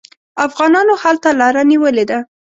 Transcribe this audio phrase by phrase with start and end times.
[0.47, 2.19] افغانانو هلته لاره نیولې ده.